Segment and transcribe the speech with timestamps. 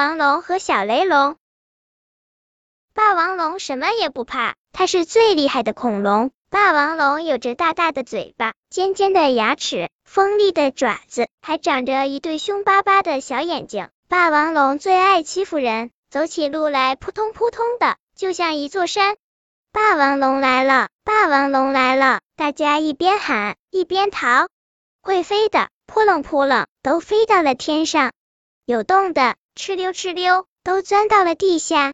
[0.00, 1.36] 霸王龙和小雷龙。
[2.94, 6.30] 霸王龙什么也不怕，它是最厉害的恐龙。
[6.48, 13.90] 霸王龙有着大大的嘴巴、尖尖的牙齿、锋利的爪子，还长着一对凶巴巴的小眼睛。
[14.08, 19.18] 霸王龙最爱欺负人，走起路来扑通扑通的，就像一座山。
[19.70, 22.20] 霸王龙来了，霸王龙来了！
[22.36, 24.48] 大家一边喊一边逃。
[25.02, 28.12] 会飞的，扑棱扑棱，都飞到了天上；
[28.64, 31.92] 有洞的，哧溜哧溜，都钻到了地下；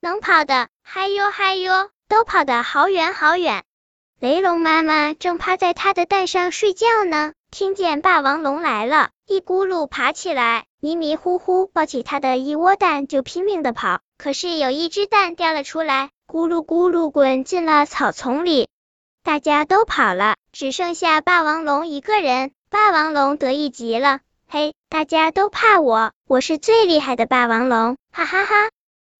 [0.00, 3.62] 能跑的，嗨哟嗨哟，都跑得好远好远。
[4.18, 14.00] 雷龙妈妈正趴在它的蛋上睡觉呢，听见霸王龙来了，一咕噜爬起来，迷迷糊糊抱起它的一窝蛋就拼命的跑。
[14.18, 16.10] 可是有一只蛋掉了出来。
[16.26, 18.68] 咕噜咕噜滚进了草丛里，
[19.22, 22.50] 大家都跑了，只剩下霸王龙一个人。
[22.70, 28.70] 霸王龙得意极了，嘿，大家都怕我，我是最厉害的霸王龙，哈哈哈！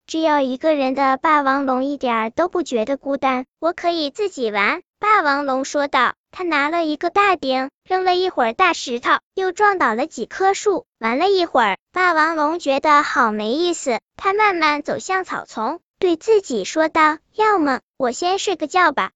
[0.07, 4.83] 只有一个人的霸王龙一点都不觉得孤单，我可以自己玩。
[5.01, 10.87] 霸王龙说道，他拿了一个大鼎，扔了一会儿大石头，又撞倒了几棵树。
[10.99, 15.81] 玩了一会儿，霸王龙觉得好没意思，他慢慢走向草丛。
[15.99, 19.11] 对自己说道：“要么我先睡个觉吧。”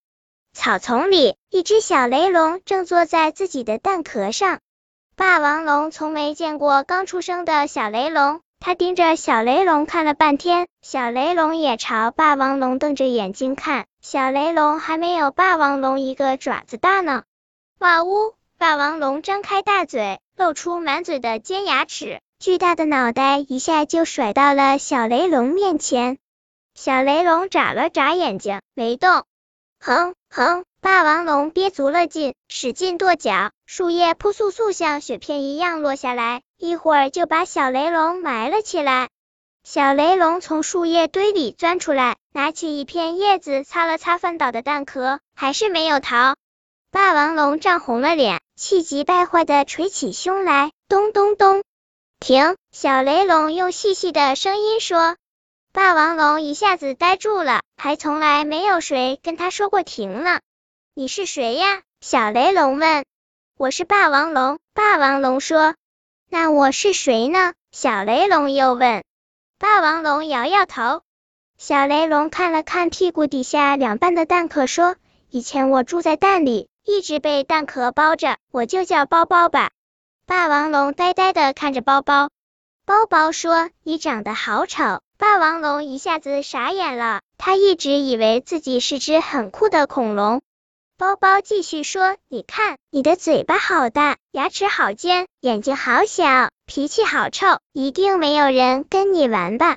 [0.54, 4.60] 草丛里，一只小雷龙正坐在自己的蛋壳上。
[5.18, 13.86] 霸王龙从没见过刚出生的小雷龙，他盯着小雷龙看了半天，小雷龙也朝霸王龙瞪着眼睛看。
[14.00, 17.24] 小雷龙还没有霸王龙一个爪子大呢。
[17.80, 18.34] 哇呜！
[18.58, 26.18] 霸王龙张开大嘴，露出满嘴的尖牙齿，巨大的脑袋一下就甩到了小雷龙面前。
[26.76, 29.24] 小雷龙眨了眨眼睛，没动。
[29.80, 39.08] 哼哼，霸王龙憋足了劲，使劲跺脚，树叶扑簌簌像雪片一样落下来，一会儿就把小雷龙埋了起来。
[39.64, 46.36] 小雷龙从树叶堆里钻出来，拿起一片叶子擦了擦翻倒的蛋壳，还是没有逃。
[46.92, 51.64] 霸王龙涨红了脸，气急败坏的捶起胸来，咚咚咚，
[52.20, 52.56] 停！
[52.70, 55.16] 小雷龙用细细的声音说。
[55.72, 60.40] 霸王龙一下子呆住了，还从来没有谁跟他说过停呢。
[60.98, 61.82] 你是谁呀？
[62.00, 63.04] 小雷龙问。
[63.56, 64.58] 我是霸王龙。
[64.74, 65.76] 霸王龙说。
[66.28, 67.52] 那我是谁呢？
[67.70, 69.04] 小雷龙又问。
[69.60, 71.02] 霸王龙摇摇头。
[71.56, 74.96] 小雷龙看了看屁股底下两半的蛋壳，说：
[75.30, 79.70] 以前我住在蛋里，一直被蛋壳包着，我就叫包包吧。
[80.26, 82.28] 霸王龙呆呆的看着包包。
[82.84, 85.00] 包包说：你长得好丑。
[85.16, 90.42] 霸王龙一下子傻眼了，他一直以为自己是只很酷的恐龙。
[90.98, 99.76] 包包继续说：“你看，你的嘴巴好大，牙齿好尖，眼睛好小，脾气好臭，一定没有人跟你玩吧？”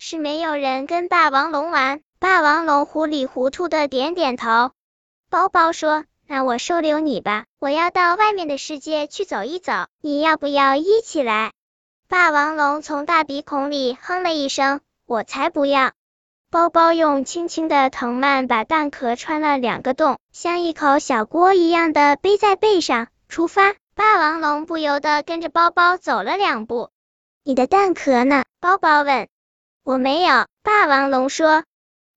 [0.00, 2.00] 是没有人跟霸王龙玩。
[2.18, 4.70] 霸王龙糊里糊涂的点点头。
[5.28, 11.52] 包包说：“那我收留你吧，我要到外面的世界去走一走，你要不要一起来？”
[12.08, 15.92] 霸王龙从大鼻孔里哼了一声，我才不要。
[16.54, 23.74] 包包用轻轻的藤蔓把蛋壳穿了两个洞，像一口小锅一样的背在背上，出发。
[23.96, 26.90] 霸王龙不由得跟着包包走了两步。
[27.42, 28.44] 你的蛋壳呢？
[28.60, 29.26] 包包问。
[29.82, 30.46] 我没有。
[30.62, 31.64] 霸王龙说。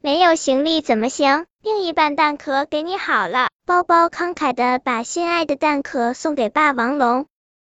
[0.04, 1.48] 没有行李怎么行？
[1.64, 3.48] 另一半蛋壳给你好了。
[3.66, 7.26] 包包慷慨的把心爱的蛋壳送给霸王龙。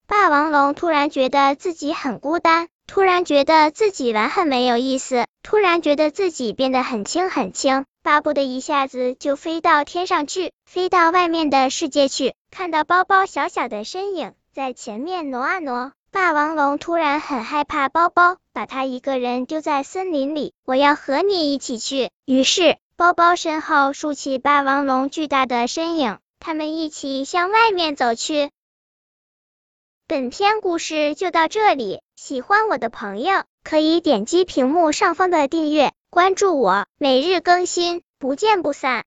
[0.06, 12.34] 霸王龙突然觉得自己很孤单，突然觉得自己玩很没有意思，突然觉得自己变得很轻很轻，巴不得一下子就飞到天上去，飞到外面的世界去。
[12.50, 20.52] 看到包包小小的身影在前面挪啊挪，霸王龙突然很害怕包包把他一个人丢在森林里。
[20.64, 22.10] 我要和你一起去。
[22.24, 28.50] 于是包包身后竖起霸王龙巨大的身影，他们一起向外面走去。
[30.10, 38.90] 本篇故事就到这里，喜欢我的朋友可以点击屏幕上方的订阅，关注我，每日更新，不见不散。